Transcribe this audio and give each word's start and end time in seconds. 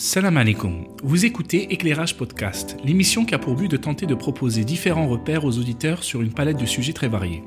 Salam 0.00 0.36
alaikum. 0.36 0.84
Vous 1.02 1.24
écoutez 1.24 1.72
Éclairage 1.72 2.16
Podcast, 2.16 2.76
l'émission 2.84 3.24
qui 3.24 3.34
a 3.34 3.38
pour 3.40 3.56
but 3.56 3.68
de 3.68 3.76
tenter 3.76 4.06
de 4.06 4.14
proposer 4.14 4.64
différents 4.64 5.08
repères 5.08 5.44
aux 5.44 5.58
auditeurs 5.58 6.04
sur 6.04 6.22
une 6.22 6.32
palette 6.32 6.56
de 6.56 6.66
sujets 6.66 6.92
très 6.92 7.08
variés. 7.08 7.42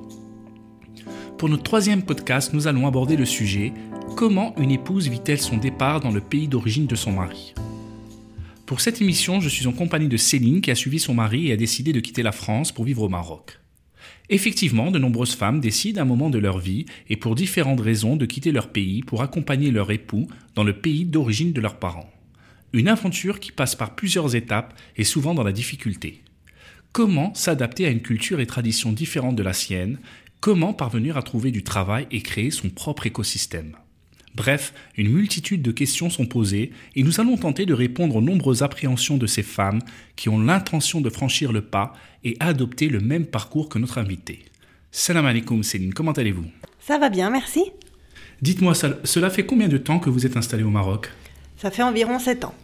Pour 1.37 1.47
notre 1.47 1.63
troisième 1.63 2.03
podcast, 2.03 2.53
nous 2.53 2.67
allons 2.67 2.87
aborder 2.87 3.15
le 3.15 3.23
sujet 3.23 3.71
Comment 4.17 4.53
une 4.57 4.71
épouse 4.71 5.07
vit-elle 5.07 5.39
son 5.39 5.55
départ 5.55 6.01
dans 6.01 6.11
le 6.11 6.19
pays 6.19 6.49
d'origine 6.49 6.87
de 6.87 6.96
son 6.96 7.13
mari? 7.13 7.53
Pour 8.65 8.81
cette 8.81 9.02
émission, 9.02 9.40
je 9.40 9.47
suis 9.47 9.68
en 9.68 9.72
compagnie 9.72 10.10
de 10.10 10.18
Céline 10.18 10.60
qui 10.60 10.72
a 10.72 10.76
suivi 10.76 10.99
son 10.99 11.13
mari 11.13 11.47
et 11.47 11.54
a 11.54 11.58
décidé 11.58 11.94
de 11.94 12.02
quitter 12.02 12.22
la 12.22 12.33
France 12.33 12.74
pour 12.74 12.83
vivre 12.83 13.04
au 13.04 13.10
Maroc. 13.10 13.62
Effectivement, 14.28 14.92
de 14.92 14.99
nombreuses 14.99 15.36
femmes 15.36 15.62
décident 15.62 16.02
à 16.02 16.04
un 16.04 16.05
moment 16.05 16.30
de 16.30 16.38
leur 16.38 16.59
vie 16.59 16.86
et 17.08 17.16
pour 17.16 17.36
différentes 17.36 17.80
raisons 17.80 18.18
de 18.18 18.26
quitter 18.26 18.52
leur 18.52 18.73
pays 18.73 19.04
pour 19.04 19.22
accompagner 19.22 19.72
leur 19.72 19.90
époux 19.90 20.27
dans 20.54 20.66
le 20.66 20.73
pays 20.73 21.05
d'origine 21.05 21.54
de 21.54 21.62
leurs 21.62 21.80
parents. 21.80 22.09
Une 22.73 22.88
aventure 22.88 23.40
qui 23.40 23.52
passe 23.52 23.76
par 23.76 23.95
plusieurs 23.95 24.36
étapes 24.36 24.73
et 24.95 25.04
souvent 25.04 25.34
dans 25.34 25.44
la 25.44 25.52
difficulté. 25.52 26.22
Comment 26.94 27.34
s'adapter 27.34 27.86
à 27.86 27.90
une 27.90 28.02
culture 28.02 28.40
et 28.40 28.45
tradition 28.45 28.94
différente 28.94 29.36
de 29.36 29.44
la 29.44 29.54
sienne? 29.54 30.00
Comment 30.40 30.73
parvenir 30.73 31.18
à 31.18 31.22
trouver 31.22 31.52
du 31.52 31.64
travail 31.64 32.08
et 32.12 32.22
créer 32.22 32.50
son 32.50 32.70
propre 32.70 33.05
écosystème? 33.05 33.76
Bref, 34.36 34.73
une 34.95 35.12
multitude 35.12 35.62
de 35.62 35.72
questions 35.72 36.09
sont 36.09 36.26
posées 36.26 36.72
et 36.95 37.04
nous 37.04 37.20
allons 37.20 37.36
tenter 37.36 37.66
de 37.66 37.73
répondre 37.73 38.16
aux 38.16 38.22
nombreuses 38.22 38.64
appréhensions 38.64 39.17
de 39.17 39.28
ces 39.28 39.44
femmes 39.44 39.81
qui 40.16 40.30
ont 40.30 40.40
l'intention 40.40 41.02
de 41.02 41.09
franchir 41.09 41.52
le 41.52 41.62
pas 41.62 41.94
et 42.23 42.38
adopter 42.40 42.88
le 42.88 43.02
même 43.02 43.26
parcours 43.26 43.67
que 43.67 43.80
notre 43.80 43.98
invité. 43.98 44.45
Salam 44.92 45.26
alaikum 45.26 45.64
Céline, 45.64 45.94
comment 45.94 46.14
allez-vous? 46.14 46.45
Ça 46.80 46.98
va 46.98 47.09
bien, 47.09 47.30
merci. 47.30 47.66
Dites-moi, 48.42 48.73
cela 48.73 49.30
fait 49.30 49.45
combien 49.45 49.67
de 49.67 49.78
temps 49.78 50.00
que 50.00 50.09
vous 50.09 50.26
êtes 50.26 50.38
installé 50.38 50.64
au 50.64 50.70
Maroc? 50.70 51.12
Ça 51.58 51.70
fait 51.70 51.84
environ 51.84 52.17
7 52.17 52.45
ans. 52.45 52.56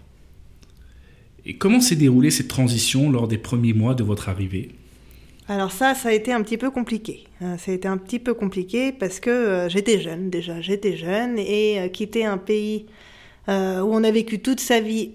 Et 1.49 1.53
comment 1.53 1.79
s'est 1.79 1.95
déroulée 1.95 2.29
cette 2.29 2.49
transition 2.49 3.09
lors 3.09 3.29
des 3.29 3.37
premiers 3.37 3.71
mois 3.71 3.95
de 3.95 4.03
votre 4.03 4.27
arrivée? 4.27 4.71
Alors 5.47 5.71
ça, 5.71 5.95
ça 5.95 6.09
a 6.09 6.11
été 6.11 6.33
un 6.33 6.41
petit 6.41 6.57
peu 6.57 6.69
compliqué. 6.69 7.23
Euh, 7.41 7.57
ça 7.57 7.71
a 7.71 7.73
été 7.73 7.87
un 7.87 7.95
petit 7.95 8.19
peu 8.19 8.33
compliqué 8.33 8.91
parce 8.91 9.21
que 9.21 9.29
euh, 9.29 9.69
j'étais 9.69 10.01
jeune 10.01 10.29
déjà, 10.29 10.59
j'étais 10.59 10.97
jeune 10.97 11.39
et 11.39 11.79
euh, 11.79 11.87
quitter 11.87 12.25
un 12.25 12.37
pays 12.37 12.85
où 13.49 13.51
on 13.51 14.03
a 14.03 14.11
vécu 14.11 14.39
toute 14.39 14.59
sa 14.59 14.81
vie 14.81 15.11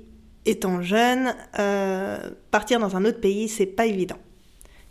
étant 0.47 0.81
jeune, 0.81 1.35
partir 2.51 2.81
dans 2.81 2.97
un 2.97 3.05
autre 3.05 3.21
pays, 3.21 3.47
c'est 3.47 3.67
pas 3.67 3.85
évident. 3.85 4.17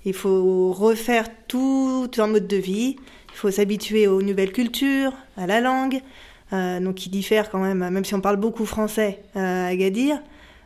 Il 0.05 0.13
faut 0.13 0.71
refaire 0.71 1.25
tout 1.47 2.11
un 2.19 2.27
mode 2.27 2.45
de 2.45 2.57
vie, 2.57 2.97
il 2.99 3.35
faut 3.35 3.49
s'habituer 3.49 4.05
aux 4.05 4.21
nouvelles 4.21 4.51
cultures, 4.51 5.13
à 5.37 5.47
la 5.47 5.59
langue, 5.59 6.01
donc 6.51 6.93
qui 6.93 7.09
diffère 7.09 7.49
quand 7.49 7.57
même, 7.57 7.79
même 7.79 8.05
si 8.05 8.13
on 8.13 8.21
parle 8.21 8.37
beaucoup 8.37 8.67
français 8.67 9.23
à 9.33 9.65
Agadir. 9.69 10.21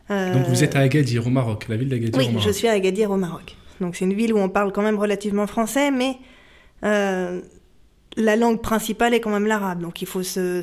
Donc 0.08 0.46
vous 0.48 0.62
êtes 0.62 0.76
à 0.76 0.80
Agadir 0.80 1.26
au 1.26 1.30
Maroc, 1.30 1.66
la 1.68 1.76
ville 1.76 1.88
d'Agadir 1.88 2.16
oui, 2.16 2.26
au 2.26 2.32
Maroc. 2.32 2.46
je 2.46 2.52
suis 2.52 2.68
à 2.68 2.72
Agadir 2.72 3.10
au 3.10 3.16
Maroc. 3.16 3.56
Donc 3.80 3.96
c'est 3.96 4.04
une 4.04 4.14
ville 4.14 4.32
où 4.32 4.38
on 4.38 4.48
parle 4.48 4.72
quand 4.72 4.82
même 4.82 4.98
relativement 4.98 5.46
français, 5.46 5.90
mais 5.90 6.16
euh, 6.84 7.40
la 8.16 8.36
langue 8.36 8.62
principale 8.62 9.14
est 9.14 9.20
quand 9.20 9.30
même 9.30 9.46
l'arabe. 9.46 9.80
Donc 9.80 10.02
il 10.02 10.08
faut 10.08 10.22
se, 10.22 10.62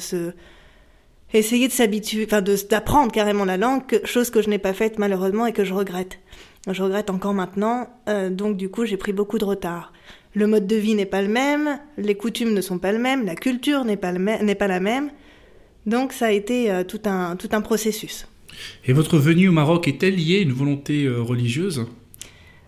essayer 1.34 1.68
de 1.68 1.74
s'habituer, 1.74 2.26
enfin 2.26 2.42
d'apprendre 2.42 3.12
carrément 3.12 3.46
la 3.46 3.58
langue, 3.58 3.84
chose 4.06 4.30
que 4.30 4.42
je 4.42 4.50
n'ai 4.50 4.60
pas 4.60 4.74
faite 4.74 5.00
malheureusement 5.00 5.46
et 5.46 5.54
que 5.54 5.64
je 5.64 5.74
regrette. 5.74 6.20
Je 6.70 6.82
regrette 6.82 7.10
encore 7.10 7.34
maintenant. 7.34 7.90
Euh, 8.08 8.30
donc 8.30 8.58
du 8.58 8.70
coup 8.70 8.86
j'ai 8.86 8.98
pris 8.98 9.14
beaucoup 9.14 9.38
de 9.38 9.46
retard. 9.46 9.94
Le 10.36 10.48
mode 10.48 10.66
de 10.66 10.76
vie 10.76 10.96
n'est 10.96 11.06
pas 11.06 11.22
le 11.22 11.28
même, 11.28 11.80
les 11.98 12.16
coutumes 12.16 12.54
ne 12.54 12.62
sont 12.62 12.80
pas 12.80 12.92
le 12.92 12.98
même, 12.98 13.26
la 13.26 13.36
culture 13.36 13.86
n'est 13.86 13.98
pas, 13.98 14.12
n'est 14.12 14.56
pas 14.56 14.68
la 14.68 14.80
même. 14.80 15.12
Donc 15.86 16.14
ça 16.14 16.28
a 16.28 16.32
été 16.32 16.72
euh, 16.72 16.84
tout, 16.84 17.02
un, 17.06 17.36
tout 17.36 17.50
un 17.52 17.62
processus. 17.62 18.28
Et 18.86 18.94
votre 18.94 19.18
venue 19.18 19.50
au 19.50 19.52
Maroc 19.52 19.88
est-elle 19.88 20.16
liée 20.16 20.40
à 20.40 20.42
une 20.42 20.54
volonté 20.54 21.08
religieuse? 21.10 21.86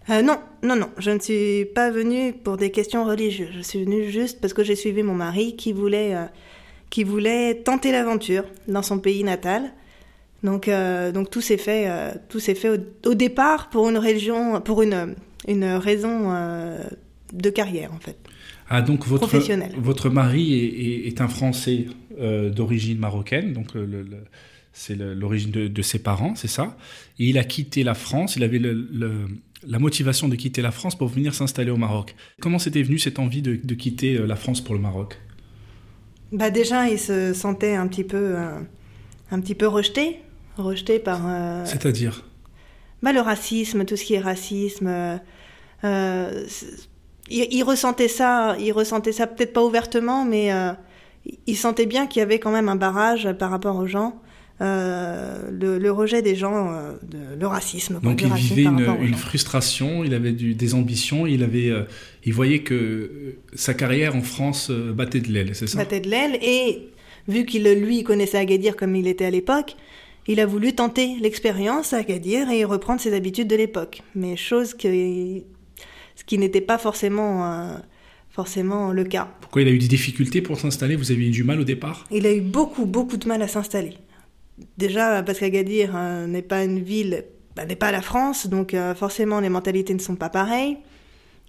Euh, 0.10 0.22
non, 0.22 0.38
non, 0.62 0.76
non, 0.76 0.90
je 1.00 1.10
ne 1.10 1.20
suis 1.20 1.66
pas 1.66 1.90
venue 1.90 2.34
pour 2.34 2.58
des 2.58 2.70
questions 2.70 3.06
religieuses. 3.06 3.50
Je 3.56 3.62
suis 3.62 3.84
venue 3.84 4.10
juste 4.10 4.40
parce 4.40 4.54
que 4.54 4.64
j'ai 4.64 4.76
suivi 4.76 5.02
mon 5.02 5.16
mari 5.16 5.56
qui 5.56 5.74
voulait, 5.74 6.16
euh, 6.16 6.26
qui 6.90 7.04
voulait 7.04 7.56
tenter 7.56 7.92
l'aventure 7.92 8.44
dans 8.68 8.84
son 8.84 9.00
pays 9.00 9.24
natal. 9.24 9.72
Donc, 10.44 10.68
euh, 10.68 11.12
donc 11.12 11.32
tout 11.32 11.42
s'est 11.42 11.58
fait, 11.58 11.90
tout 12.30 12.40
s'est 12.40 12.54
fait 12.54 12.70
au, 12.70 13.14
départ 13.16 13.70
pour 13.72 13.90
une 13.90 13.98
région, 13.98 14.62
pour 14.62 14.84
une, 14.84 15.16
une 15.48 15.66
raison 15.66 16.32
de 17.34 17.50
carrière 17.50 17.92
en 17.92 18.00
fait. 18.00 18.18
Ah 18.70 18.82
donc 18.82 19.08
votre 19.08 19.40
votre 19.80 20.10
mari 20.10 20.54
est, 20.54 21.08
est, 21.08 21.22
un 21.22 21.28
Français 21.28 21.88
d'origine 22.20 23.00
marocaine, 23.00 23.54
donc 23.54 23.74
le, 23.74 24.06
c'est 24.76 24.96
l'origine 24.96 25.52
de, 25.52 25.68
de, 25.70 25.82
ses 25.82 26.00
parents, 26.00 26.36
c'est 26.36 26.50
ça. 26.50 26.76
Et 27.18 27.30
il 27.30 27.38
a 27.38 27.46
quitté 27.46 27.84
la 27.84 27.94
France. 27.94 28.36
Il 28.36 28.44
avait 28.44 28.60
le, 28.60 29.26
la 29.66 29.80
motivation 29.80 30.28
de 30.28 30.36
quitter 30.36 30.62
la 30.62 30.72
France 30.72 30.98
pour 30.98 31.08
venir 31.08 31.34
s'installer 31.34 31.72
au 31.72 31.78
Maroc. 31.78 32.14
Comment 32.42 32.60
c'était 32.60 32.84
venu 32.84 33.00
cette 33.00 33.18
envie 33.18 33.42
de, 33.42 33.74
quitter 33.74 34.18
euh, 34.18 34.28
la 34.28 34.36
France 34.36 34.60
pour 34.60 34.76
le 34.76 34.82
Maroc? 34.82 35.18
Bah 36.34 36.50
déjà, 36.50 36.90
il 36.90 37.00
se 37.00 37.34
sentait 37.34 37.76
un 37.76 37.88
petit 37.88 38.04
peu, 38.04 38.36
euh, 38.36 38.60
un 39.32 39.40
petit 39.40 39.56
peu 39.56 39.66
rejeté, 39.66 40.20
rejeté 40.58 41.00
par. 41.00 41.22
Euh, 41.26 41.64
C'est-à-dire? 41.66 42.26
Bah, 43.02 43.14
le 43.14 43.22
racisme, 43.22 43.86
tout 43.86 43.96
ce 43.96 44.04
qui 44.04 44.16
est 44.16 44.20
racisme. 44.20 45.20
il, 45.84 47.64
ressentait 47.64 48.10
ça, 48.10 48.58
il 48.60 48.74
ressentait 48.74 49.14
ça 49.14 49.26
peut-être 49.26 49.54
pas 49.54 49.64
ouvertement, 49.64 50.26
mais 50.26 50.52
il 51.48 51.56
sentait 51.56 51.86
bien 51.86 52.08
qu'il 52.08 52.20
y 52.20 52.24
avait 52.24 52.40
quand 52.40 52.52
même 52.52 52.68
un 52.68 52.76
barrage 52.76 53.32
par 53.40 53.52
rapport 53.52 53.78
aux 53.78 53.88
gens. 53.88 54.20
Euh, 54.62 55.50
le, 55.52 55.92
rejet 55.92 56.22
des 56.22 56.36
gens, 56.36 56.72
euh, 56.72 56.94
le 57.38 57.46
racisme. 57.46 58.00
Donc 58.02 58.22
il 58.22 58.32
vivait 58.34 58.64
une, 58.64 59.14
frustration, 59.14 60.06
il 60.06 60.14
avait 60.14 60.32
des 60.32 60.74
ambitions, 60.74 61.28
il, 61.28 61.44
avait, 61.44 61.70
euh, 61.70 61.84
il 62.24 62.34
voyait 62.34 62.60
que 62.60 63.36
sa 63.54 63.74
carrière 63.74 64.16
en 64.16 64.22
France 64.22 64.72
battait 64.72 65.20
de 65.20 65.28
l'aile, 65.28 65.54
c'est 65.54 65.68
ça? 65.68 65.78
Battait 65.78 66.00
de 66.00 66.10
l'aile, 66.10 66.40
et 66.42 66.88
vu 67.28 67.46
qu'il, 67.46 67.70
lui, 67.70 68.04
connaissait 68.04 68.38
Agadir 68.38 68.78
comme 68.78 68.96
il 68.96 69.08
était 69.08 69.26
à 69.26 69.30
l'époque, 69.30 69.76
il 70.26 70.40
a 70.40 70.46
voulu 70.46 70.74
tenter 70.74 71.18
l'expérience 71.20 71.92
à 71.92 71.98
Agadir 71.98 72.50
et 72.50 72.64
reprendre 72.64 73.02
ses 73.02 73.14
habitudes 73.14 73.50
de 73.50 73.58
l'époque. 73.58 74.04
Mais 74.16 74.38
chose 74.38 74.74
que, 74.74 74.88
ce 74.88 76.24
qui 76.26 76.38
n'était 76.38 76.62
pas 76.62 76.78
forcément 76.78 77.78
forcément 78.30 78.92
le 78.92 79.06
cas. 79.06 79.30
Pourquoi 79.40 79.62
il 79.62 79.68
a 79.70 79.72
eu 79.72 79.78
des 79.78 79.88
difficultés 79.88 80.42
pour 80.42 80.60
s'installer? 80.60 80.98
Vous 80.98 81.12
avez 81.12 81.26
eu 81.26 81.32
du 81.32 81.46
mal 81.46 81.60
au 81.60 81.64
départ? 81.64 82.06
Il 82.12 82.26
a 82.26 82.34
eu 82.34 82.42
beaucoup, 82.42 82.86
beaucoup 82.86 83.16
de 83.16 83.28
mal 83.28 83.42
à 83.42 83.48
s'installer 83.48 83.94
déjà 84.78 85.24
parce 85.24 85.40
qu'Agadir 85.40 85.94
euh, 85.96 86.28
n'est 86.28 86.42
pas 86.42 86.64
une 86.64 86.80
ville, 86.80 87.26
bah, 87.56 87.66
n'est 87.66 87.76
pas 87.76 87.92
la 87.92 88.02
France, 88.02 88.48
donc 88.48 88.74
euh, 88.74 88.96
forcément 88.96 89.40
les 89.40 89.50
mentalités 89.50 89.94
ne 89.94 90.00
sont 90.00 90.16
pas 90.16 90.30
pareilles. 90.30 90.78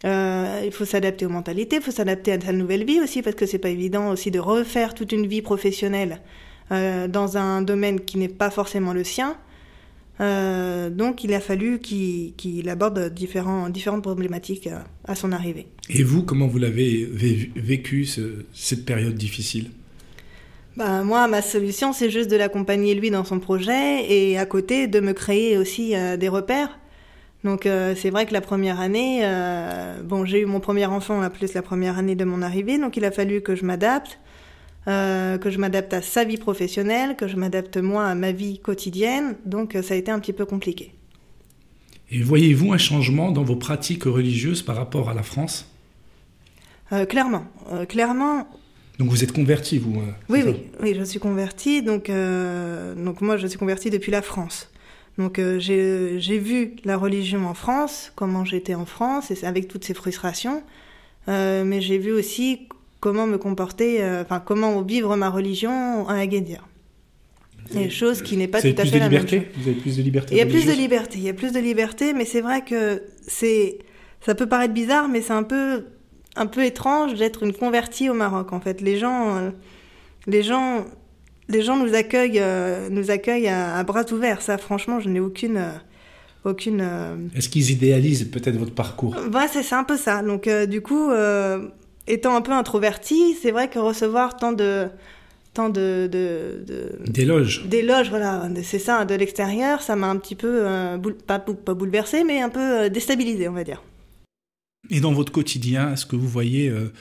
Euh, 0.05 0.62
il 0.65 0.72
faut 0.72 0.84
s'adapter 0.84 1.25
aux 1.25 1.31
mentalités, 1.31 1.77
il 1.77 1.83
faut 1.83 1.91
s'adapter 1.91 2.33
à 2.33 2.41
sa 2.41 2.53
nouvelle 2.53 2.84
vie 2.84 3.00
aussi, 3.00 3.22
parce 3.22 3.34
que 3.34 3.47
c'est 3.47 3.59
pas 3.59 3.71
évident 3.71 4.11
aussi 4.11 4.31
de 4.31 4.39
refaire 4.39 4.94
toute 4.94 5.12
une 5.12 5.27
vie 5.27 5.43
professionnelle 5.43 6.21
dans 6.69 7.37
un 7.37 7.62
domaine 7.62 8.00
qui 8.00 8.19
n'est 8.19 8.28
pas 8.28 8.50
forcément 8.50 8.93
le 8.93 9.05
sien. 9.05 9.37
donc 10.19 11.23
il 11.23 11.33
a 11.33 11.38
fallu 11.38 11.78
qu'il 11.78 12.69
aborde 12.69 13.15
différents, 13.15 13.69
différentes 13.69 14.03
problématiques 14.03 14.69
à 15.05 15.15
son 15.15 15.31
arrivée. 15.31 15.69
Et 15.88 16.03
vous, 16.03 16.25
comment 16.25 16.49
vous 16.49 16.59
l'avez 16.59 17.09
vécu 17.55 18.05
cette 18.53 18.84
période 18.84 19.15
difficile? 19.15 19.71
Bah, 20.76 21.03
moi, 21.03 21.26
ma 21.26 21.41
solution, 21.41 21.94
c'est 21.94 22.10
juste 22.10 22.31
de 22.31 22.37
l'accompagner 22.37 22.94
lui 22.94 23.10
dans 23.10 23.25
son 23.25 23.41
projet 23.41 24.12
et 24.12 24.38
à 24.38 24.44
côté 24.44 24.87
de 24.87 25.00
me 25.00 25.12
créer 25.12 25.56
aussi 25.56 25.97
euh, 25.97 26.19
des 26.19 26.28
repères. 26.28 26.78
Donc 27.44 27.64
euh, 27.64 27.94
c'est 27.97 28.10
vrai 28.10 28.26
que 28.26 28.34
la 28.34 28.42
première 28.42 28.81
année, 28.81 29.20
euh, 29.22 30.03
bon, 30.03 30.26
j'ai 30.26 30.41
eu 30.41 30.47
mon 30.47 30.60
premier 30.60 30.84
enfant 30.84 31.20
la 31.20 31.31
plus 31.31 31.54
la 31.54 31.62
première 31.62 31.97
année 31.97 32.14
de 32.14 32.25
mon 32.25 32.42
arrivée, 32.42 32.78
donc 32.78 32.97
il 32.97 33.04
a 33.04 33.10
fallu 33.10 33.41
que 33.41 33.54
je 33.54 33.64
m'adapte, 33.64 34.19
que 34.87 35.50
je 35.50 35.59
m'adapte 35.59 35.94
à 35.94 36.03
sa 36.03 36.25
vie 36.25 36.37
professionnelle, 36.37 37.16
que 37.16 37.26
je 37.26 37.37
m'adapte 37.37 37.76
moi 37.76 38.04
à 38.04 38.14
ma 38.14 38.32
vie 38.32 38.58
quotidienne. 38.58 39.37
Donc 39.44 39.76
ça 39.82 39.94
a 39.94 39.96
été 39.96 40.11
un 40.11 40.20
petit 40.20 40.32
peu 40.32 40.44
compliqué. 40.44 40.93
Et 42.11 42.23
voyez-vous 42.23 42.73
un 42.73 42.78
changement 42.78 43.32
dans 43.32 43.43
vos 43.43 43.56
pratiques 43.56 44.05
religieuses 44.05 44.62
par 44.62 44.76
rapport 44.76 45.08
à 45.08 45.14
la 45.14 45.25
France? 45.25 45.69
Clairement, 47.08 47.44
clairement, 47.88 48.46
donc 48.98 49.10
vous 49.10 49.22
êtes 49.22 49.32
converti, 49.32 49.78
vous 49.78 50.00
euh, 50.00 50.12
oui, 50.28 50.43
oui, 50.46 50.54
oui, 50.81 50.94
je 50.98 51.04
suis 51.04 51.19
converti. 51.19 51.82
Donc, 51.82 52.08
euh, 52.08 52.94
donc 52.94 53.20
moi, 53.20 53.37
je 53.37 53.46
suis 53.46 53.58
converti 53.58 53.90
depuis 53.90 54.10
la 54.10 54.22
France. 54.22 54.70
Donc 55.19 55.38
euh, 55.38 55.58
j'ai 55.58 56.38
vu 56.38 56.76
la 56.84 56.96
religion 56.96 57.46
en 57.46 57.54
France, 57.54 58.12
comment 58.16 58.44
j'étais 58.44 58.75
en 58.75 58.84
France, 58.84 59.31
et 59.31 59.44
avec 59.44 59.69
toutes 59.69 59.84
ces 59.84 59.94
frustrations. 59.94 60.62
mais 61.26 61.81
j'ai 61.81 61.98
vu 61.98 62.12
aussi 62.12 62.69
comment 63.00 63.26
me 63.26 63.38
comporter, 63.38 64.02
enfin 64.20 64.40
comment 64.40 64.82
vivre 64.82 65.16
ma 65.16 65.31
religion 65.31 66.08
à 66.08 66.16
Agadir. 66.16 66.66
Des 67.72 67.90
choses 67.90 68.22
qui 68.22 68.37
n'est 68.37 68.46
pas 68.46 68.60
tout 68.60 68.75
à 68.78 68.84
fait 68.84 68.99
la 68.99 69.08
même 69.08 69.26
chose. 69.26 69.40
Vous 69.56 69.69
avez 69.69 69.81
plus 69.81 69.96
de 69.96 70.02
liberté. 70.02 70.34
Il 70.34 70.38
y 70.38 70.42
a 70.42 70.46
plus 70.46 70.66
de 70.66 70.72
liberté. 70.72 71.19
Il 71.19 71.25
y 71.25 71.28
a 71.28 71.34
plus 71.34 71.52
de 71.52 71.58
liberté, 71.60 72.12
mais 72.12 72.25
c'est 72.25 72.42
vrai 72.42 72.62
que 72.62 73.02
c'est, 73.26 73.78
ça 74.20 74.34
peut 74.34 74.46
paraître 74.46 74.75
bizarre, 74.75 75.08
mais 75.08 75.22
c'est 75.22 75.32
un 75.32 75.42
peu 75.42 75.84
un 76.37 76.47
peu 76.47 76.65
étrange 76.65 77.15
d'être 77.15 77.43
une 77.43 77.53
convertie 77.53 78.09
au 78.11 78.15
Maroc. 78.15 78.53
En 78.53 78.61
fait, 78.61 78.81
les 78.81 78.99
gens, 78.99 79.37
euh, 79.37 79.50
les 80.27 80.43
gens 80.43 80.85
les 81.49 81.62
gens 81.62 81.77
nous 81.77 81.94
accueillent, 81.94 82.43
nous 82.91 83.11
accueillent 83.12 83.49
à, 83.49 83.83
bras 83.85 84.05
ouverts. 84.12 84.43
Ça, 84.43 84.59
franchement, 84.59 84.99
je 84.99 85.09
n'ai 85.09 85.21
aucune 85.21 85.62
aucune. 86.44 86.85
Est-ce 87.37 87.49
qu'ils 87.49 87.71
idéalisent 87.71 88.25
peut-être 88.25 88.56
votre 88.56 88.75
parcours? 88.75 89.15
Ouais, 89.33 89.47
c'est 89.49 89.75
un 89.75 89.85
peu 89.85 89.97
ça. 89.97 90.23
Donc, 90.23 90.49
du 90.69 90.81
coup, 90.81 91.09
étant 92.09 92.35
un 92.35 92.41
peu 92.41 92.50
introverti, 92.50 93.37
c'est 93.41 93.53
vrai 93.53 93.69
que 93.69 93.79
recevoir 93.79 94.37
tant 94.37 94.53
de 94.53 94.88
tant 95.56 95.71
de, 95.71 96.09
d'éloges 97.06 97.67
d'éloges 97.67 98.11
voilà 98.11 98.47
c'est 98.62 98.79
ça 98.79 99.06
de 99.06 99.15
l'extérieur 99.15 99.81
ça 99.81 99.97
m'a 99.97 100.06
un 100.09 100.17
petit 100.17 100.35
peu 100.35 100.67
pas, 101.27 101.38
pas 101.38 101.73
bouleversé 101.73 102.25
mais 102.25 102.43
un 102.43 102.50
peu 102.50 102.91
déstabilisé 102.91 103.49
on 103.49 103.53
va 103.53 103.65
dire 103.65 103.83
et 104.91 105.00
dans 105.00 105.12
votre 105.12 105.33
quotidien, 105.33 105.93
est-ce 105.93 106.06
que 106.06 106.17
vous 106.17 106.29
voyez 106.29 106.69
euh, 106.69 106.93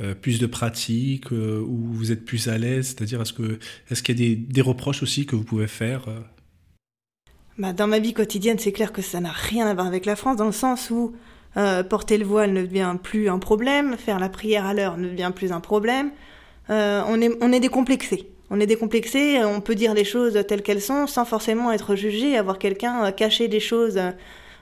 euh, 0.00 0.14
plus 0.14 0.38
de 0.38 0.46
pratiques 0.46 1.32
euh, 1.32 1.60
ou 1.60 1.92
vous 1.92 2.12
êtes 2.12 2.24
plus 2.24 2.48
à 2.48 2.58
l'aise? 2.58 2.86
C'est-à-dire, 2.86 3.22
est-ce 3.22 4.02
qu'il 4.02 4.20
y 4.20 4.32
a 4.32 4.36
des, 4.36 4.60
reproches 4.62 5.02
aussi 5.02 5.26
que 5.26 5.36
vous 5.36 5.44
pouvez 5.44 5.66
faire 5.66 6.06
bah, 7.58 7.72
Dans 7.72 7.86
ma 7.86 7.98
vie 7.98 8.12
quotidienne, 8.12 8.58
c'est 8.58 8.72
clair 8.72 8.92
que 8.92 9.02
ça 9.02 9.20
n'a 9.20 9.32
rien 9.32 9.66
à 9.66 9.74
voir 9.74 9.86
avec 9.86 10.06
la 10.06 10.16
France, 10.16 10.36
dans 10.36 10.46
le 10.46 10.52
sens 10.52 10.90
où 10.90 11.14
porter 11.90 12.18
le 12.18 12.24
voile 12.24 12.52
ne 12.52 12.62
devient 12.62 12.96
plus 13.02 13.28
un 13.28 13.38
problème, 13.38 13.96
faire 13.96 14.20
la 14.20 14.28
prière 14.28 14.64
à 14.64 14.74
l'heure 14.74 14.96
ne 14.96 15.08
devient 15.08 15.32
plus 15.34 15.50
un 15.50 15.58
problème. 15.58 16.12
on, 16.68 17.20
est, 17.20 17.36
on 17.40 17.52
est 17.52 17.58
décomplexé. 17.58 18.30
On 18.50 18.60
est 18.60 18.66
décomplexé, 18.66 19.42
on 19.44 19.60
peut 19.60 19.74
dire 19.74 19.92
les 19.92 20.04
choses 20.04 20.38
telles 20.46 20.62
qu'elles 20.62 20.80
sont 20.80 21.06
sans 21.08 21.24
forcément 21.24 21.72
être 21.72 21.96
jugé, 21.96 22.36
avoir 22.36 22.58
quelqu'un 22.58 23.10
cacher 23.10 23.48
des 23.48 23.60
choses 23.60 24.00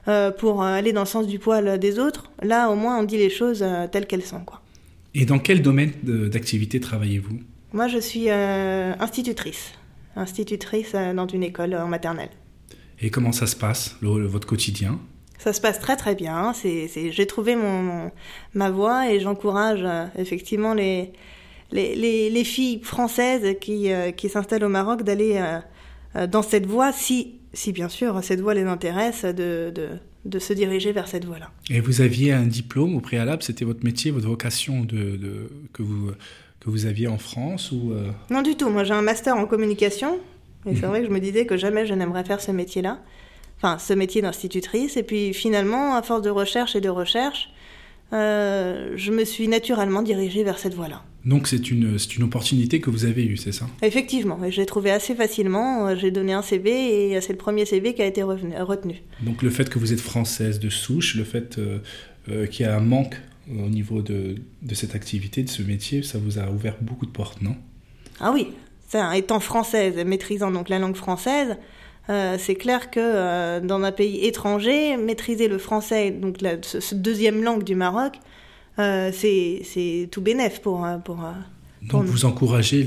euh, 0.08 0.30
pour 0.30 0.62
aller 0.62 0.92
dans 0.92 1.00
le 1.00 1.06
sens 1.06 1.26
du 1.26 1.40
poil 1.40 1.80
des 1.80 1.98
autres. 1.98 2.30
Là, 2.40 2.70
au 2.70 2.76
moins, 2.76 3.00
on 3.00 3.02
dit 3.02 3.16
les 3.16 3.30
choses 3.30 3.62
euh, 3.62 3.88
telles 3.88 4.06
qu'elles 4.06 4.22
sont. 4.22 4.38
Quoi. 4.40 4.62
Et 5.14 5.24
dans 5.24 5.40
quel 5.40 5.62
domaine 5.62 5.92
d'activité 6.04 6.78
travaillez-vous? 6.78 7.40
Moi, 7.72 7.88
je 7.88 7.98
suis 7.98 8.30
euh, 8.30 8.92
institutrice. 9.00 9.72
Institutrice 10.14 10.92
dans 10.92 11.26
une 11.26 11.42
école 11.42 11.74
en 11.74 11.88
maternelle. 11.88 12.30
Et 13.00 13.10
comment 13.10 13.32
ça 13.32 13.46
se 13.46 13.56
passe, 13.56 13.96
votre 14.00 14.46
quotidien? 14.46 15.00
Ça 15.38 15.52
se 15.52 15.60
passe 15.60 15.80
très 15.80 15.96
très 15.96 16.14
bien. 16.14 16.52
C'est, 16.54 16.88
j'ai 17.10 17.26
trouvé 17.26 17.56
mon, 17.56 18.10
ma 18.54 18.70
voie 18.70 19.10
et 19.10 19.20
j'encourage 19.20 19.84
effectivement 20.16 20.72
les, 20.72 21.12
les, 21.72 22.30
les, 22.30 22.44
filles 22.44 22.80
françaises 22.82 23.56
qui, 23.60 23.90
qui 24.16 24.28
s'installent 24.30 24.64
au 24.64 24.70
Maroc 24.70 25.02
d'aller 25.02 25.38
dans 26.14 26.40
cette 26.40 26.64
voie 26.64 26.92
si 26.92 27.34
si 27.56 27.72
bien 27.72 27.88
sûr 27.88 28.22
cette 28.22 28.40
voie 28.40 28.54
les 28.54 28.64
intéresse, 28.64 29.24
de, 29.24 29.72
de, 30.24 30.38
se 30.38 30.52
diriger 30.52 30.92
vers 30.92 31.08
cette 31.08 31.24
voie-là. 31.24 31.50
Et 31.70 31.80
vous 31.80 32.00
aviez 32.00 32.32
un 32.32 32.46
diplôme 32.46 32.94
au 32.94 33.00
préalable, 33.00 33.42
c'était 33.42 33.64
votre 33.64 33.84
métier, 33.84 34.10
votre 34.10 34.28
vocation 34.28 34.84
de, 34.84 35.48
que, 35.72 35.82
vous, 35.82 36.10
que 36.60 36.70
vous 36.70 36.86
aviez 36.86 37.08
en 37.08 37.18
France 37.18 37.72
ou 37.72 37.92
euh? 37.92 38.10
Non 38.30 38.42
du 38.42 38.56
tout, 38.56 38.68
moi 38.68 38.84
j'ai 38.84 38.94
un 38.94 39.02
master 39.02 39.36
en 39.36 39.46
communication, 39.46 40.18
et 40.66 40.74
c'est 40.74 40.82
mhm. 40.82 40.88
vrai 40.88 41.00
que 41.00 41.06
je 41.06 41.12
me 41.12 41.20
disais 41.20 41.46
que 41.46 41.56
jamais 41.56 41.86
je 41.86 41.94
n'aimerais 41.94 42.24
faire 42.24 42.40
ce 42.40 42.50
métier-là, 42.50 43.00
enfin 43.58 43.78
ce 43.78 43.94
métier 43.94 44.20
d'institutrice, 44.20 44.96
et 44.96 45.02
puis 45.02 45.32
finalement, 45.32 45.96
à 45.96 46.02
force 46.02 46.22
de 46.22 46.30
recherche 46.30 46.76
et 46.76 46.80
de 46.80 46.90
recherche, 46.90 47.50
euh, 48.12 48.92
je 48.96 49.12
me 49.12 49.24
suis 49.24 49.48
naturellement 49.48 50.02
dirigée 50.02 50.44
vers 50.44 50.58
cette 50.58 50.74
voie-là. 50.74 51.02
Donc 51.26 51.48
c'est 51.48 51.70
une, 51.70 51.98
une 52.16 52.22
opportunité 52.22 52.80
que 52.80 52.88
vous 52.88 53.04
avez 53.04 53.24
eue, 53.24 53.36
c'est 53.36 53.52
ça? 53.52 53.66
Effectivement, 53.82 54.38
l'ai 54.42 54.66
trouvé 54.66 54.90
assez 54.90 55.14
facilement. 55.14 55.88
Euh, 55.88 55.96
j'ai 55.96 56.10
donné 56.10 56.32
un 56.32 56.42
CV 56.42 57.10
et 57.10 57.20
c'est 57.20 57.32
le 57.32 57.38
premier 57.38 57.66
CV 57.66 57.92
qui 57.94 58.02
a 58.02 58.06
été 58.06 58.22
retenu. 58.22 59.02
Donc 59.20 59.42
le 59.42 59.50
fait 59.50 59.68
que 59.68 59.78
vous 59.78 59.92
êtes 59.92 60.00
française 60.00 60.60
de 60.60 60.70
souche, 60.70 61.16
le 61.16 61.24
fait 61.24 61.58
euh, 61.58 62.46
qu'il 62.46 62.64
y 62.64 62.68
a 62.68 62.76
un 62.76 62.80
manque 62.80 63.16
au 63.50 63.68
niveau 63.68 64.02
de, 64.02 64.36
de, 64.62 64.74
cette 64.74 64.94
activité, 64.94 65.42
de 65.42 65.48
ce 65.50 65.62
métier, 65.62 66.02
ça 66.02 66.18
vous 66.18 66.38
a 66.38 66.50
ouvert 66.50 66.76
beaucoup 66.80 67.06
de 67.06 67.10
portes, 67.12 67.42
non? 67.42 67.54
Ah 68.18 68.32
oui, 68.32 68.48
ça, 68.88 69.16
étant 69.16 69.40
française, 69.40 69.96
maîtrisant 70.04 70.50
donc 70.50 70.68
la 70.68 70.78
langue 70.78 70.96
française, 70.96 71.56
euh, 72.08 72.36
c'est 72.38 72.54
clair 72.54 72.90
que 72.90 73.00
euh, 73.02 73.60
dans 73.60 73.82
un 73.82 73.92
pays 73.92 74.24
étranger, 74.24 74.96
maîtriser 74.96 75.48
le 75.48 75.58
français, 75.58 76.10
donc 76.10 76.40
la 76.40 76.56
ce, 76.62 76.94
deuxième 76.94 77.42
langue 77.42 77.64
du 77.64 77.74
Maroc, 77.74 78.14
euh, 78.14 78.18
c'est 78.76 80.08
tout 80.10 80.20
bénef 80.20 80.60
pour 80.60 80.86
pour. 81.04 81.18
donc 81.82 82.04
vous 82.04 82.24
encouragez 82.24 82.86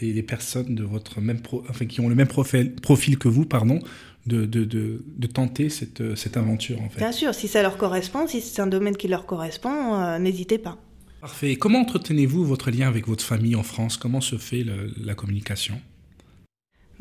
les, 0.00 0.22
personnes 0.22 0.74
de 0.74 0.84
votre 0.84 1.20
même 1.20 1.40
enfin, 1.68 1.86
qui 1.86 2.00
ont 2.00 2.08
le 2.08 2.14
même 2.14 2.28
profil, 2.28 2.74
profil 2.74 3.18
que 3.18 3.28
vous, 3.28 3.44
pardon, 3.44 3.80
de, 4.26 4.44
de, 4.44 4.64
de, 4.64 5.04
de, 5.06 5.26
tenter 5.26 5.68
cette, 5.68 6.16
cette 6.16 6.36
aventure 6.36 6.80
en 6.80 6.88
fait. 6.88 6.98
Bien 6.98 7.12
sûr, 7.12 7.34
si 7.34 7.48
ça 7.48 7.62
leur 7.62 7.76
correspond, 7.76 8.26
si 8.26 8.40
c'est 8.40 8.62
un 8.62 8.66
domaine 8.66 8.96
qui 8.96 9.08
leur 9.08 9.26
correspond, 9.26 10.18
n'hésitez 10.18 10.58
pas. 10.58 10.78
Parfait. 11.20 11.54
comment 11.54 11.80
entretenez-vous 11.80 12.44
votre 12.44 12.72
lien 12.72 12.88
avec 12.88 13.06
votre 13.06 13.24
famille 13.24 13.54
en 13.54 13.62
France? 13.62 13.96
Comment 13.96 14.20
se 14.20 14.36
fait 14.36 14.64
la 14.96 15.14
communication? 15.14 15.80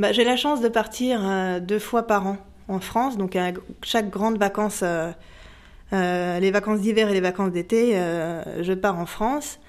Bah, 0.01 0.11
J'ai 0.11 0.23
la 0.23 0.35
chance 0.35 0.61
de 0.61 0.67
partir 0.67 1.21
euh, 1.23 1.59
deux 1.59 1.79
fois 1.79 2.07
par 2.07 2.25
an 2.25 2.37
en 2.67 2.79
France, 2.79 3.17
donc 3.17 3.35
à 3.35 3.51
chaque 3.83 4.09
grande 4.09 4.37
vacances, 4.37 4.81
euh, 4.83 5.11
euh, 5.93 6.39
les 6.39 6.51
vacances 6.51 6.81
d'hiver 6.81 7.09
et 7.09 7.13
les 7.13 7.21
vacances 7.21 7.51
d'été, 7.51 7.93
je 7.93 8.73
pars 8.73 8.97
en 8.97 9.05
France. 9.05 9.59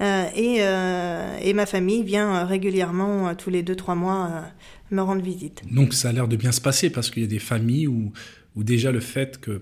Et, 0.00 0.56
et, 0.56 1.54
ma 1.54 1.66
famille 1.66 2.02
vient 2.02 2.44
régulièrement, 2.44 3.34
tous 3.36 3.50
les 3.50 3.62
deux, 3.62 3.76
trois 3.76 3.94
mois, 3.94 4.44
me 4.90 5.00
rendre 5.00 5.22
visite. 5.22 5.62
Donc 5.70 5.94
ça 5.94 6.08
a 6.08 6.12
l'air 6.12 6.26
de 6.26 6.36
bien 6.36 6.50
se 6.50 6.60
passer 6.60 6.90
parce 6.90 7.10
qu'il 7.10 7.22
y 7.22 7.26
a 7.26 7.28
des 7.28 7.38
familles 7.38 7.86
où, 7.86 8.12
où 8.56 8.64
déjà 8.64 8.90
le 8.90 8.98
fait 8.98 9.40
que, 9.40 9.60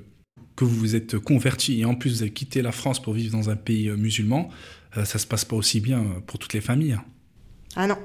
que 0.57 0.65
vous 0.65 0.77
vous 0.77 0.97
êtes 0.97 1.19
converti 1.19 1.81
et 1.81 1.85
en 1.85 1.95
plus 1.95 2.11
vous 2.11 2.23
avez 2.23 2.33
quitté 2.33 2.63
la 2.63 2.73
France 2.73 3.03
pour 3.03 3.13
vivre 3.13 3.33
dans 3.33 3.51
un 3.51 3.57
pays 3.57 3.91
musulman, 3.91 4.49
ça 4.95 5.19
se 5.19 5.27
passe 5.27 5.45
pas 5.45 5.57
aussi 5.57 5.81
bien 5.81 6.05
pour 6.27 6.39
toutes 6.39 6.55
les 6.55 6.63
familles. 6.63 6.99
Ah 7.77 7.87
non. 7.87 7.97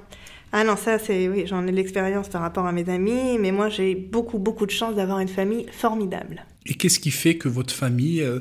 Ah 0.57 0.63
non, 0.63 0.77
ça, 0.77 0.99
c'est 0.99 1.27
oui, 1.27 1.43
j'en 1.47 1.67
ai 1.67 1.71
l'expérience 1.73 2.29
par 2.29 2.41
rapport 2.41 2.65
à 2.65 2.71
mes 2.71 2.87
amis, 2.89 3.37
mais 3.39 3.51
moi, 3.51 3.67
j'ai 3.67 3.93
beaucoup, 3.93 4.39
beaucoup 4.39 4.65
de 4.65 4.71
chance 4.71 4.95
d'avoir 4.95 5.19
une 5.19 5.27
famille 5.27 5.65
formidable. 5.69 6.45
Et 6.65 6.73
qu'est-ce 6.73 6.99
qui 6.99 7.11
fait 7.11 7.37
que 7.37 7.47
votre 7.47 7.73
famille, 7.73 8.21
euh, 8.21 8.39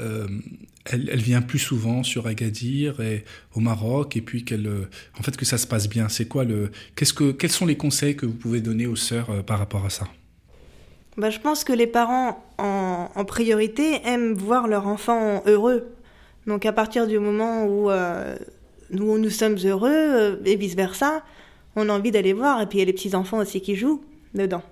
euh, 0.00 0.26
elle, 0.84 1.20
vient 1.20 1.42
plus 1.42 1.58
souvent 1.58 2.02
sur 2.02 2.26
Agadir 2.26 3.00
et 3.00 3.24
au 3.54 3.60
Maroc, 3.60 4.16
et 4.16 4.20
puis 4.20 4.44
qu'elle, 4.44 4.66
euh, 4.66 4.88
en 5.18 5.22
fait, 5.22 5.36
que 5.36 5.44
ça 5.44 5.58
se 5.58 5.66
passe 5.66 5.88
bien? 5.88 6.08
C'est 6.08 6.26
quoi 6.26 6.44
le, 6.44 6.70
qu'est-ce 6.94 7.12
que, 7.12 7.32
quels 7.32 7.50
sont 7.50 7.66
les 7.66 7.76
conseils 7.76 8.16
que 8.16 8.26
vous 8.26 8.34
pouvez 8.34 8.60
donner 8.60 8.86
aux 8.86 8.96
sœurs 8.96 9.44
par 9.44 9.58
rapport 9.58 9.84
à 9.84 9.90
ça? 9.90 10.06
Bah, 11.16 11.30
je 11.30 11.38
pense 11.38 11.64
que 11.64 11.72
les 11.72 11.86
parents, 11.86 12.44
en, 12.58 13.24
priorité, 13.24 14.00
aiment 14.04 14.34
voir 14.34 14.68
leur 14.68 14.86
enfant 14.86 15.42
heureux. 15.46 15.86
Donc, 16.46 16.66
à 16.66 16.72
partir 16.72 17.06
du 17.06 17.18
moment 17.18 17.64
où 17.64 17.90
nous, 18.90 19.18
nous 19.18 19.30
sommes 19.30 19.56
heureux, 19.64 20.40
et 20.44 20.56
vice 20.56 20.74
versa, 20.74 21.24
on 21.76 21.88
a 21.88 21.92
envie 21.92 22.10
d'aller 22.10 22.32
voir. 22.32 22.60
Et 22.60 22.66
puis 22.66 22.78
il 22.78 22.80
y 22.80 22.82
a 22.82 22.86
les 22.86 22.92
petits-enfants 22.92 23.38
aussi 23.38 23.60
qui 23.60 23.76
jouent 23.76 24.02
dedans. 24.34 24.62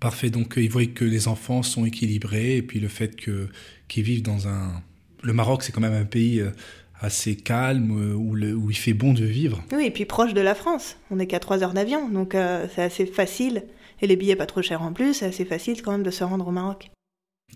Parfait. 0.00 0.30
Donc 0.30 0.56
euh, 0.56 0.62
ils 0.62 0.70
voient 0.70 0.86
que 0.86 1.04
les 1.04 1.28
enfants 1.28 1.62
sont 1.62 1.84
équilibrés 1.84 2.56
et 2.56 2.62
puis 2.62 2.80
le 2.80 2.88
fait 2.88 3.14
que 3.14 3.48
qu'ils 3.86 4.02
vivent 4.02 4.22
dans 4.22 4.48
un. 4.48 4.82
Le 5.22 5.34
Maroc, 5.34 5.62
c'est 5.62 5.72
quand 5.72 5.82
même 5.82 5.92
un 5.92 6.06
pays 6.06 6.40
euh, 6.40 6.50
assez 6.98 7.36
calme 7.36 7.90
euh, 8.00 8.14
où, 8.14 8.34
où, 8.34 8.70
il 8.70 8.76
fait 8.76 8.94
bon 8.94 9.12
de 9.12 9.24
vivre. 9.24 9.62
Oui, 9.72 9.84
et 9.84 9.90
puis 9.90 10.06
proche 10.06 10.32
de 10.32 10.40
la 10.40 10.54
France. 10.54 10.96
On 11.10 11.16
n'est 11.16 11.26
qu'à 11.26 11.38
3 11.38 11.62
heures 11.62 11.74
d'avion, 11.74 12.08
donc 12.08 12.34
c'est 12.74 12.82
assez 12.82 13.04
facile. 13.04 13.64
Et 14.00 14.06
les 14.06 14.16
billets 14.16 14.36
pas 14.36 14.46
trop 14.46 14.62
chers 14.62 14.80
en 14.80 14.94
plus, 14.94 15.12
c'est 15.12 15.26
assez 15.26 15.44
facile 15.44 15.82
quand 15.82 15.92
même 15.92 16.02
de 16.02 16.10
se 16.10 16.24
rendre 16.24 16.48
au 16.48 16.52
Maroc. 16.52 16.90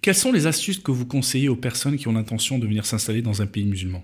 Quelles 0.03 0.15
sont 0.15 0.33
les 0.33 0.47
astuces 0.47 0.79
que 0.79 0.91
vous 0.91 1.07
conseillez 1.07 1.49
aux 1.49 1.57
personnes 1.57 1.97
qui 1.97 2.07
ont 2.09 2.13
l'intention 2.13 2.59
de 2.59 2.67
venir 2.67 2.85
s'installer 2.85 3.23
dans 3.23 3.41
un 3.41 3.47
pays 3.47 3.65
musulman? 3.65 4.03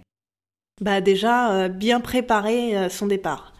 Bah 0.80 1.02
déjà, 1.02 1.68
bien 1.68 2.00
préparer 2.00 2.88
son 2.88 3.06
départ 3.06 3.52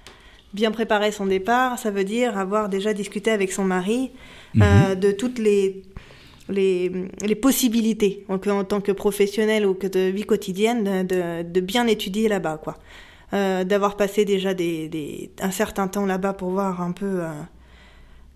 bien 0.53 0.71
préparer 0.71 1.13
son 1.13 1.27
départ, 1.27 1.79
ça 1.79 1.91
veut 1.91 2.05
dire 2.05 2.37
avoir 2.37 2.69
déjà 2.69 2.93
discuté 2.93 3.31
avec 3.31 3.53
son 3.53 3.65
mari 3.65 4.11
euh, 4.61 4.91
mhm. 4.91 5.01
de 5.01 5.13
toutes 5.13 5.39
les, 5.39 5.83
les, 6.49 6.91
les, 7.25 7.35
possibilités, 7.35 8.25
en, 8.29 8.39
en 8.51 8.65
tant 8.65 8.81
que 8.81 8.93
professionnel 8.93 9.67
ou 9.67 9.75
que 9.75 9.87
de 9.87 10.01
vie 10.11 10.25
quotidienne, 10.25 11.07
de, 11.07 11.43
de 11.43 11.61
bien 11.61 11.87
étudier 11.87 12.29
là-bas, 12.29 12.59
quoi. 12.63 12.77
Euh, 13.33 13.63
d'avoir 13.63 13.97
passé 13.97 14.25
déjà 14.25 14.55
des, 14.55 14.89
des, 14.89 15.31
un 15.41 15.53
certain 15.53 15.87
temps 15.87 16.05
là-bas 16.05 16.33
pour 16.33 16.51
voir 16.51 16.83
un 16.83 16.91
peu, 16.91 17.21
euh, 17.23 17.29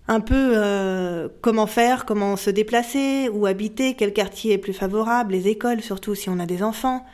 un 0.07 0.21
peu 0.21 0.53
euh, 0.55 1.27
comment 1.41 1.67
faire, 1.67 2.05
comment 2.05 2.37
se 2.37 2.49
déplacer, 2.49 3.27
où 3.27 3.45
habiter, 3.45 3.95
quel 3.95 4.13
quartier 4.13 4.53
est 4.53 4.57
plus 4.57 4.71
favorable, 4.71 5.33
les 5.33 5.49
écoles, 5.49 5.81
surtout 5.81 6.15
si 6.15 6.29
on 6.29 6.39
a 6.39 6.45
des 6.45 6.63
enfants, 6.63 7.05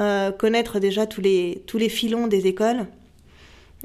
euh, 0.00 0.32
connaître 0.32 0.80
déjà 0.80 1.06
tous 1.06 1.22
les, 1.22 1.62
tous 1.66 1.78
les 1.78 1.88
filons 1.88 2.26
des 2.26 2.46
écoles 2.46 2.86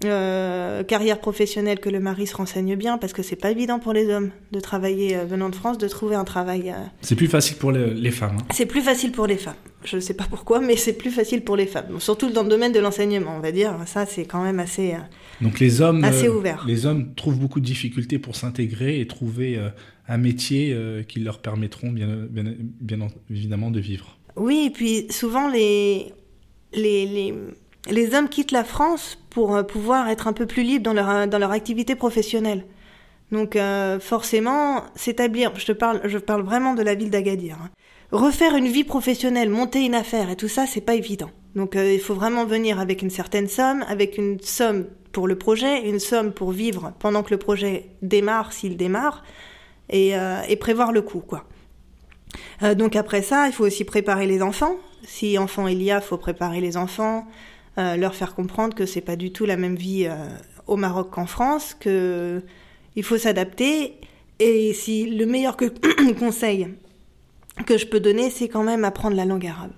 euh, 0.03 0.83
carrière 0.83 1.19
professionnelle 1.19 1.79
que 1.79 1.89
le 1.89 2.01
mari 2.01 2.27
se 2.27 2.35
renseigne 2.35 2.75
bien 2.75 2.97
parce 2.97 3.13
que 3.13 3.23
c'est 3.23 3.37
pas 3.37 3.51
évident 3.51 3.79
pour 3.79 3.93
les 3.93 4.09
hommes 4.09 4.31
de 4.51 4.59
travailler 4.59 5.15
euh, 5.15 5.23
venant 5.23 5.49
de 5.49 5.55
France 5.55 5.77
de 5.77 5.87
trouver 5.87 6.15
un 6.15 6.25
travail. 6.25 6.69
Euh, 6.69 6.83
c'est 6.99 7.15
plus 7.15 7.27
facile 7.27 7.55
pour 7.55 7.71
les, 7.71 8.11
femmes. 8.11 8.37
Hein. 8.39 8.45
C'est 8.53 8.65
plus 8.65 8.81
facile 8.81 9.13
pour 9.13 9.25
les 9.25 9.37
femmes. 9.37 9.55
Je 9.85 9.95
ne 9.95 10.01
sais 10.01 10.13
pas 10.13 10.25
pourquoi, 10.29 10.59
mais 10.59 10.75
c'est 10.75 10.93
plus 10.93 11.11
facile 11.11 11.43
pour 11.45 11.55
les 11.55 11.65
femmes. 11.65 11.99
surtout 11.99 12.29
dans 12.29 12.43
le 12.43 12.49
domaine 12.49 12.73
de 12.73 12.79
l'enseignement, 12.79 13.35
on 13.37 13.39
va 13.39 13.53
dire. 13.53 13.73
Ça, 13.85 14.05
c'est 14.05 14.25
quand 14.25 14.43
même 14.43 14.59
assez. 14.59 14.95
Donc 15.39 15.59
les 15.59 15.79
hommes. 15.79 16.03
Assez 16.03 16.27
ouvert. 16.27 16.65
Les 16.67 16.85
hommes 16.85 17.13
trouvent 17.15 17.39
beaucoup 17.39 17.61
de 17.61 17.65
difficultés 17.65 18.19
pour 18.19 18.35
s'intégrer 18.35 18.99
et 18.99 19.07
trouver 19.07 19.59
un 20.09 20.17
métier 20.17 20.75
qui 21.07 21.19
leur 21.19 21.39
permettront 21.39 21.91
bien, 21.91 22.07
bien, 22.29 22.55
bien, 22.81 23.07
évidemment 23.29 23.71
de 23.71 23.79
vivre. 23.79 24.17
Oui, 24.35 24.65
et 24.67 24.69
puis 24.71 25.07
souvent 25.09 25.47
les 25.47 26.11
les, 26.73 27.05
les 27.05 27.33
les 27.89 28.15
hommes 28.15 28.29
quittent 28.29 28.51
la 28.51 28.63
France 28.63 29.17
pour 29.29 29.65
pouvoir 29.67 30.09
être 30.09 30.27
un 30.27 30.33
peu 30.33 30.45
plus 30.45 30.63
libres 30.63 30.83
dans 30.83 30.93
leur, 30.93 31.27
dans 31.27 31.37
leur 31.37 31.51
activité 31.51 31.95
professionnelle. 31.95 32.65
Donc 33.31 33.57
forcément, 33.99 34.83
s'établir, 34.95 35.51
je 35.55 35.65
te 35.65 35.71
parle, 35.71 36.01
je 36.05 36.17
parle 36.17 36.43
vraiment 36.43 36.73
de 36.73 36.83
la 36.83 36.95
ville 36.95 37.09
d'Agadir. 37.09 37.57
Hein. 37.61 37.69
Refaire 38.11 38.55
une 38.55 38.67
vie 38.67 38.83
professionnelle, 38.83 39.49
monter 39.49 39.83
une 39.83 39.95
affaire 39.95 40.29
et 40.29 40.35
tout 40.35 40.47
ça, 40.47 40.65
c'est 40.67 40.81
pas 40.81 40.95
évident. 40.95 41.31
Donc 41.55 41.75
il 41.75 41.99
faut 41.99 42.13
vraiment 42.13 42.45
venir 42.45 42.79
avec 42.79 43.01
une 43.01 43.09
certaine 43.09 43.47
somme, 43.47 43.83
avec 43.87 44.17
une 44.17 44.39
somme 44.39 44.85
pour 45.11 45.27
le 45.27 45.37
projet, 45.37 45.89
une 45.89 45.99
somme 45.99 46.31
pour 46.31 46.51
vivre 46.51 46.93
pendant 46.99 47.23
que 47.23 47.31
le 47.31 47.37
projet 47.37 47.89
démarre, 48.01 48.53
s'il 48.53 48.77
démarre, 48.77 49.23
et, 49.89 50.13
et 50.47 50.55
prévoir 50.55 50.91
le 50.91 51.01
coût, 51.01 51.21
quoi. 51.21 51.45
Euh, 52.63 52.75
donc 52.75 52.95
après 52.95 53.21
ça, 53.21 53.47
il 53.47 53.53
faut 53.53 53.65
aussi 53.65 53.83
préparer 53.83 54.27
les 54.27 54.41
enfants. 54.41 54.75
Si 55.03 55.37
enfant 55.37 55.67
il 55.67 55.81
y 55.81 55.91
a, 55.91 56.01
faut 56.01 56.17
préparer 56.17 56.61
les 56.61 56.77
enfants, 56.77 57.27
euh, 57.77 57.95
leur 57.97 58.15
faire 58.15 58.35
comprendre 58.35 58.75
que 58.75 58.85
c'est 58.85 59.01
pas 59.01 59.15
du 59.15 59.31
tout 59.31 59.45
la 59.45 59.57
même 59.57 59.75
vie 59.75 60.05
euh, 60.07 60.15
au 60.67 60.75
Maroc 60.77 61.11
qu'en 61.11 61.25
France, 61.25 61.75
que 61.79 62.41
il 62.95 63.03
faut 63.03 63.17
s'adapter. 63.17 63.95
Et 64.39 64.73
si 64.73 65.05
le 65.09 65.25
meilleur 65.25 65.57
que, 65.57 65.65
conseil 66.19 66.67
que 67.65 67.77
je 67.77 67.85
peux 67.85 67.99
donner, 67.99 68.29
c'est 68.29 68.49
quand 68.49 68.63
même 68.63 68.83
apprendre 68.83 69.15
la 69.15 69.25
langue 69.25 69.47
arabe. 69.47 69.73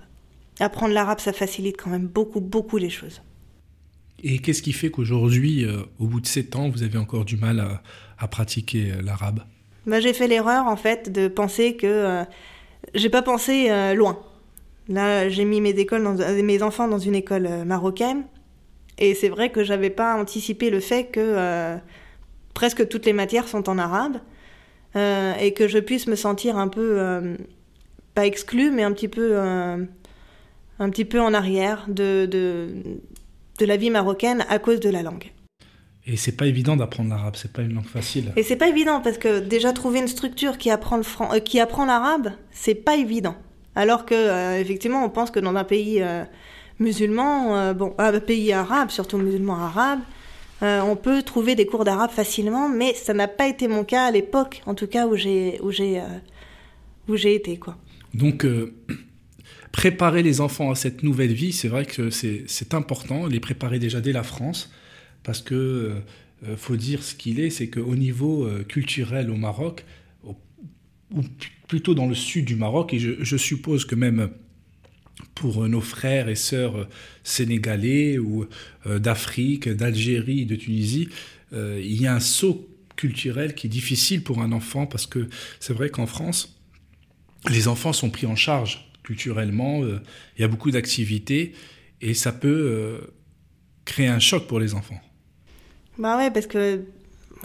Apprendre 0.60 0.94
l'arabe, 0.94 1.20
ça 1.20 1.32
facilite 1.32 1.76
quand 1.76 1.90
même 1.90 2.06
beaucoup, 2.06 2.40
beaucoup 2.40 2.78
les 2.78 2.90
choses. 2.90 3.22
Et 4.22 4.40
qu'est-ce 4.40 4.62
qui 4.62 4.72
fait 4.72 4.90
qu'aujourd'hui, 4.90 5.64
au 6.00 6.06
bout 6.08 6.20
de 6.20 6.26
sept 6.26 6.56
ans, 6.56 6.68
vous 6.68 6.82
avez 6.82 6.98
encore 6.98 7.24
du 7.24 7.36
mal 7.36 7.80
à, 8.18 8.26
pratiquer 8.26 8.94
l'arabe? 9.00 9.44
Bah, 9.86 10.00
J'ai 10.00 10.12
fait 10.12 10.26
l'erreur, 10.26 10.66
en 10.66 10.74
fait, 10.74 11.12
de 11.12 11.28
penser 11.28 11.76
que 11.76 12.24
j'ai 12.94 13.10
pas 13.10 13.22
pensé 13.22 13.70
euh, 13.70 13.94
loin. 13.94 14.18
Là, 14.88 15.28
j'ai 15.28 15.44
mis 15.44 15.60
mes 15.60 15.70
écoles 15.70 16.02
dans, 16.02 16.18
euh, 16.18 16.42
mes 16.42 16.62
enfants 16.62 16.88
dans 16.88 16.98
une 16.98 17.14
école 17.14 17.46
euh, 17.46 17.64
marocaine, 17.64 18.24
et 18.98 19.14
c'est 19.14 19.28
vrai 19.28 19.50
que 19.50 19.62
j'avais 19.62 19.90
pas 19.90 20.16
anticipé 20.16 20.70
le 20.70 20.80
fait 20.80 21.04
que 21.06 21.78
presque 22.52 22.88
toutes 22.88 23.06
les 23.06 23.12
matières 23.12 23.46
sont 23.46 23.68
en 23.68 23.78
arabe 23.78 24.16
et 24.96 25.52
que 25.54 25.68
je 25.68 25.78
puisse 25.78 26.08
me 26.08 26.16
sentir 26.16 26.58
un 26.58 26.66
peu 26.66 27.36
pas 28.16 28.26
exclue, 28.26 28.72
mais 28.72 28.82
un 28.82 28.90
petit 28.90 29.06
peu 29.06 29.36
un 29.36 30.90
petit 30.90 31.04
peu 31.04 31.20
en 31.20 31.32
arrière 31.32 31.86
de, 31.86 32.26
de, 32.26 32.68
de 33.60 33.66
la 33.66 33.76
vie 33.76 33.90
marocaine 33.90 34.44
à 34.48 34.58
cause 34.58 34.80
de 34.80 34.90
la 34.90 35.04
langue. 35.04 35.30
Et 36.08 36.16
c'est 36.16 36.32
pas 36.32 36.46
évident 36.46 36.74
d'apprendre 36.74 37.10
l'arabe, 37.10 37.36
c'est 37.36 37.52
pas 37.52 37.60
une 37.60 37.74
langue 37.74 37.86
facile. 37.86 38.32
Et 38.36 38.42
c'est 38.42 38.56
pas 38.56 38.68
évident 38.68 39.02
parce 39.02 39.18
que 39.18 39.40
déjà 39.40 39.74
trouver 39.74 39.98
une 39.98 40.08
structure 40.08 40.56
qui 40.56 40.70
apprend 40.70 40.96
le 40.96 41.04
euh, 41.34 41.38
qui 41.40 41.60
apprend 41.60 41.84
l'arabe, 41.84 42.32
c'est 42.50 42.74
pas 42.74 42.96
évident. 42.96 43.36
Alors 43.78 44.04
que 44.04 44.14
euh, 44.14 44.60
effectivement, 44.60 45.04
on 45.04 45.08
pense 45.08 45.30
que 45.30 45.40
dans 45.40 45.54
un 45.54 45.64
pays 45.64 46.02
euh, 46.02 46.24
musulman, 46.78 47.72
bon, 47.74 47.94
un 47.98 48.20
pays 48.20 48.52
arabe, 48.52 48.90
surtout 48.90 49.18
musulman 49.18 49.56
arabe, 49.56 50.00
on 50.60 50.96
peut 50.96 51.22
trouver 51.22 51.54
des 51.54 51.66
cours 51.66 51.84
d'arabe 51.84 52.10
facilement, 52.10 52.68
mais 52.68 52.92
ça 52.94 53.14
n'a 53.14 53.28
pas 53.28 53.46
été 53.46 53.68
mon 53.68 53.84
cas 53.84 54.06
à 54.06 54.10
l'époque, 54.10 54.62
en 54.66 54.74
tout 54.74 54.88
cas 54.88 55.06
où 55.06 55.14
j'ai 55.14 55.60
où 55.62 55.70
j'ai 55.70 56.02
où 57.08 57.16
j'ai 57.16 57.34
été 57.34 57.56
quoi. 57.58 57.76
Donc 58.12 58.44
préparer 59.72 60.22
les 60.24 60.40
enfants 60.40 60.70
à 60.72 60.74
cette 60.74 61.04
nouvelle 61.04 61.32
vie, 61.32 61.52
c'est 61.52 61.68
vrai 61.68 61.86
que 61.86 62.10
c'est 62.10 62.74
important, 62.74 63.26
les 63.26 63.40
préparer 63.40 63.78
déjà 63.78 64.00
dès 64.00 64.12
la 64.12 64.24
France 64.24 64.70
parce 65.22 65.40
que 65.40 66.02
euh, 66.46 66.56
faut 66.56 66.76
dire 66.76 67.02
ce 67.02 67.14
qu'il 67.14 67.40
est, 67.40 67.50
c'est 67.50 67.68
qu'au 67.68 67.96
niveau 67.96 68.44
euh, 68.44 68.62
culturel 68.62 69.30
au 69.30 69.36
Maroc, 69.36 69.84
plutôt 71.68 71.94
dans 71.94 72.06
le 72.06 72.14
sud 72.14 72.44
du 72.44 72.56
Maroc, 72.56 72.92
et 72.94 72.98
je, 72.98 73.36
suppose 73.36 73.84
que 73.84 73.94
même 73.94 74.30
pour 75.34 75.68
nos 75.68 75.80
frères 75.80 76.28
et 76.28 76.34
sœurs 76.34 76.88
sénégalais 77.22 78.18
ou 78.18 78.46
euh, 78.86 78.98
d'Afrique, 78.98 79.68
d'Algérie, 79.68 80.46
de 80.46 80.56
Tunisie, 80.56 81.08
il 81.52 82.02
y 82.02 82.06
a 82.06 82.14
un 82.14 82.20
saut 82.20 82.68
culturel 82.94 83.54
qui 83.54 83.68
est 83.68 83.70
difficile 83.70 84.22
pour 84.22 84.42
un 84.42 84.52
enfant 84.52 84.84
parce 84.84 85.06
que 85.06 85.28
c'est 85.60 85.72
vrai 85.72 85.88
qu'en 85.88 86.06
France, 86.06 86.60
les 87.48 87.68
enfants 87.68 87.94
sont 87.94 88.10
pris 88.10 88.26
en 88.26 88.36
charge 88.36 88.90
culturellement, 89.02 89.82
il 89.82 90.42
y 90.42 90.44
a 90.44 90.48
beaucoup 90.48 90.70
d'activités 90.70 91.54
et 92.02 92.12
ça 92.12 92.32
peut 92.32 93.00
créer 93.86 94.08
un 94.08 94.18
choc 94.18 94.46
pour 94.46 94.60
les 94.60 94.74
enfants. 94.74 95.00
Bah 95.98 96.16
ouais, 96.18 96.30
parce 96.30 96.46
que 96.46 96.84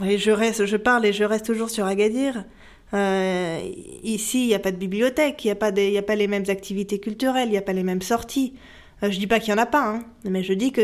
je 0.00 0.30
reste, 0.30 0.66
je 0.66 0.76
parle 0.76 1.06
et 1.06 1.12
je 1.12 1.24
reste 1.24 1.46
toujours 1.46 1.70
sur 1.70 1.86
Agadir. 1.86 2.44
Euh, 2.92 3.60
ici, 4.02 4.44
il 4.44 4.48
n'y 4.48 4.54
a 4.54 4.58
pas 4.58 4.70
de 4.70 4.76
bibliothèque, 4.76 5.44
il 5.44 5.48
n'y 5.48 5.52
a, 5.52 5.56
pas 5.56 5.68
a 5.68 6.02
pas 6.02 6.14
les 6.14 6.28
mêmes 6.28 6.44
activités 6.48 7.00
culturelles, 7.00 7.48
il 7.48 7.52
n'y 7.52 7.56
a 7.56 7.62
pas 7.62 7.72
les 7.72 7.82
mêmes 7.82 8.02
sorties. 8.02 8.54
Euh, 9.02 9.10
je 9.10 9.18
dis 9.18 9.26
pas 9.26 9.40
qu'il 9.40 9.50
y 9.50 9.54
en 9.54 9.58
a 9.58 9.66
pas, 9.66 9.88
hein, 9.88 10.04
mais 10.24 10.42
je 10.42 10.52
dis 10.52 10.70
que 10.70 10.82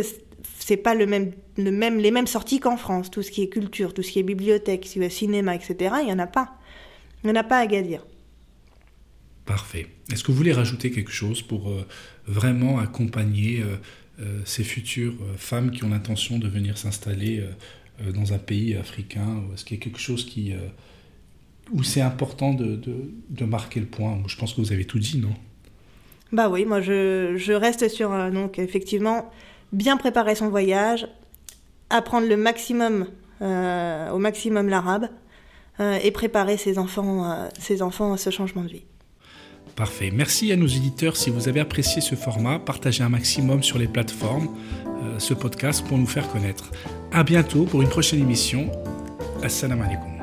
c'est 0.58 0.76
pas 0.76 0.94
le 0.94 1.06
même, 1.06 1.32
le 1.56 1.70
même, 1.70 1.98
les 1.98 2.10
mêmes 2.10 2.26
sorties 2.26 2.58
qu'en 2.58 2.76
France. 2.76 3.10
Tout 3.10 3.22
ce 3.22 3.30
qui 3.30 3.42
est 3.42 3.48
culture, 3.48 3.94
tout 3.94 4.02
ce 4.02 4.10
qui 4.10 4.18
est 4.18 4.24
bibliothèque, 4.24 4.86
cinéma, 5.10 5.54
etc., 5.54 5.94
il 6.00 6.06
n'y 6.06 6.12
en 6.12 6.18
a 6.18 6.26
pas. 6.26 6.56
Il 7.22 7.30
n'y 7.30 7.32
en 7.32 7.40
a 7.40 7.44
pas 7.44 7.58
à 7.58 7.62
Agadir. 7.62 8.06
Parfait. 9.44 9.86
Est-ce 10.10 10.24
que 10.24 10.32
vous 10.32 10.38
voulez 10.38 10.52
rajouter 10.52 10.90
quelque 10.90 11.12
chose 11.12 11.42
pour 11.42 11.70
euh, 11.70 11.86
vraiment 12.26 12.78
accompagner 12.78 13.62
euh, 13.62 14.40
ces 14.44 14.64
futures 14.64 15.14
femmes 15.36 15.70
qui 15.70 15.84
ont 15.84 15.90
l'intention 15.90 16.38
de 16.38 16.48
venir 16.48 16.76
s'installer 16.76 17.42
dans 18.12 18.34
un 18.34 18.38
pays 18.38 18.76
africain? 18.76 19.42
Est-ce 19.54 19.64
qu'il 19.64 19.78
y 19.78 19.80
a 19.80 19.82
quelque 19.82 19.98
chose 19.98 20.26
qui, 20.26 20.52
où 21.72 21.82
c'est 21.82 22.00
important 22.00 22.52
de, 22.54 22.80
de, 23.28 23.44
marquer 23.44 23.80
le 23.80 23.86
point 23.86 24.18
Je 24.26 24.36
pense 24.36 24.54
que 24.54 24.60
vous 24.60 24.72
avez 24.72 24.84
tout 24.84 24.98
dit, 24.98 25.18
non? 25.18 25.34
Bah 26.32 26.48
oui, 26.48 26.64
moi 26.64 26.80
je, 26.80 27.34
je 27.36 27.52
reste 27.52 27.88
sur, 27.88 28.10
donc 28.30 28.58
effectivement, 28.58 29.30
bien 29.72 29.96
préparer 29.96 30.34
son 30.34 30.48
voyage, 30.48 31.08
apprendre 31.90 32.28
le 32.28 32.36
maximum, 32.36 33.06
au 33.40 34.18
maximum 34.18 34.68
l'arabe, 34.68 35.08
et 35.80 36.10
préparer 36.10 36.56
ses 36.56 36.78
enfants, 36.78 37.48
ses 37.58 37.82
enfants 37.82 38.12
à 38.12 38.16
ce 38.16 38.30
changement 38.30 38.62
de 38.62 38.68
vie. 38.68 38.84
Parfait. 39.76 40.10
Merci 40.12 40.52
à 40.52 40.56
nos 40.56 40.66
éditeurs. 40.66 41.16
Si 41.16 41.30
vous 41.30 41.48
avez 41.48 41.60
apprécié 41.60 42.02
ce 42.02 42.14
format, 42.14 42.58
partagez 42.58 43.02
un 43.02 43.08
maximum 43.08 43.62
sur 43.62 43.78
les 43.78 43.88
plateformes 43.88 44.48
euh, 44.86 45.18
ce 45.18 45.32
podcast 45.32 45.86
pour 45.86 45.96
nous 45.96 46.06
faire 46.06 46.28
connaître. 46.30 46.70
À 47.12 47.22
bientôt 47.22 47.64
pour 47.64 47.80
une 47.82 47.88
prochaine 47.88 48.20
émission. 48.20 48.70
Assalamu 49.42 49.82
alaikum. 49.82 50.19